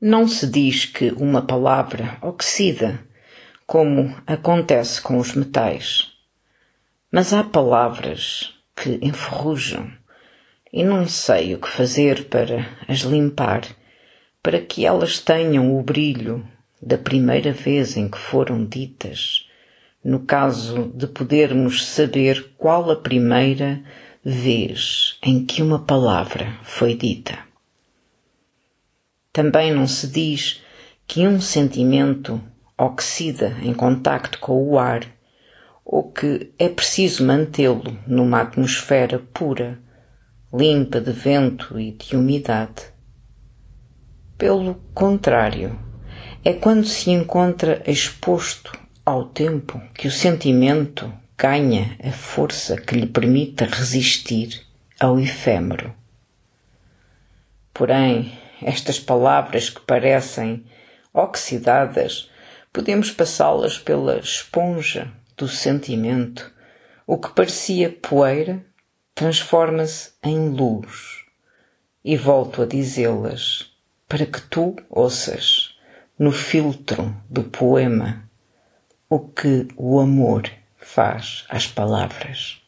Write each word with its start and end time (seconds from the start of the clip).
Não 0.00 0.26
se 0.26 0.46
diz 0.46 0.84
que 0.84 1.12
uma 1.12 1.40
palavra 1.40 2.18
oxida, 2.20 3.00
como 3.64 4.14
acontece 4.26 5.00
com 5.00 5.18
os 5.18 5.34
metais. 5.34 6.12
Mas 7.10 7.32
há 7.32 7.44
palavras 7.44 8.52
que 8.74 8.98
enferrujam 9.00 9.90
e 10.72 10.82
não 10.82 11.06
sei 11.06 11.54
o 11.54 11.60
que 11.60 11.68
fazer 11.68 12.24
para 12.24 12.68
as 12.88 12.98
limpar, 13.00 13.62
para 14.42 14.60
que 14.60 14.84
elas 14.84 15.20
tenham 15.20 15.78
o 15.78 15.82
brilho 15.82 16.46
da 16.82 16.98
primeira 16.98 17.52
vez 17.52 17.96
em 17.96 18.08
que 18.08 18.18
foram 18.18 18.66
ditas, 18.66 19.48
no 20.04 20.20
caso 20.20 20.92
de 20.92 21.06
podermos 21.06 21.86
saber 21.86 22.52
qual 22.58 22.90
a 22.90 22.96
primeira 22.96 23.80
vez 24.24 25.16
em 25.22 25.46
que 25.46 25.62
uma 25.62 25.78
palavra 25.78 26.58
foi 26.64 26.94
dita. 26.94 27.53
Também 29.34 29.74
não 29.74 29.88
se 29.88 30.06
diz 30.06 30.62
que 31.08 31.26
um 31.26 31.40
sentimento 31.40 32.40
oxida 32.78 33.56
em 33.64 33.74
contacto 33.74 34.38
com 34.38 34.62
o 34.62 34.78
ar 34.78 35.04
ou 35.84 36.04
que 36.04 36.52
é 36.56 36.68
preciso 36.68 37.26
mantê-lo 37.26 37.98
numa 38.06 38.42
atmosfera 38.42 39.18
pura, 39.18 39.76
limpa 40.52 41.00
de 41.00 41.10
vento 41.10 41.80
e 41.80 41.90
de 41.90 42.16
umidade. 42.16 42.84
Pelo 44.38 44.76
contrário, 44.94 45.76
é 46.44 46.52
quando 46.52 46.86
se 46.86 47.10
encontra 47.10 47.82
exposto 47.90 48.70
ao 49.04 49.24
tempo 49.24 49.82
que 49.94 50.06
o 50.06 50.12
sentimento 50.12 51.12
ganha 51.36 51.96
a 52.00 52.12
força 52.12 52.76
que 52.76 52.94
lhe 52.94 53.06
permita 53.08 53.64
resistir 53.64 54.62
ao 55.00 55.18
efêmero. 55.18 55.92
Porém, 57.72 58.43
estas 58.62 58.98
palavras 58.98 59.70
que 59.70 59.80
parecem 59.80 60.64
oxidadas, 61.12 62.30
podemos 62.72 63.10
passá-las 63.10 63.78
pela 63.78 64.18
esponja 64.18 65.12
do 65.36 65.48
sentimento. 65.48 66.52
O 67.06 67.18
que 67.18 67.30
parecia 67.30 67.90
poeira 67.90 68.64
transforma-se 69.14 70.12
em 70.22 70.48
luz. 70.48 71.24
E 72.04 72.16
volto 72.16 72.62
a 72.62 72.66
dizê-las 72.66 73.70
para 74.08 74.26
que 74.26 74.40
tu 74.42 74.76
ouças, 74.90 75.78
no 76.18 76.30
filtro 76.30 77.14
do 77.28 77.44
poema, 77.44 78.28
o 79.08 79.20
que 79.20 79.68
o 79.76 79.98
amor 79.98 80.50
faz 80.76 81.44
às 81.48 81.66
palavras. 81.66 82.63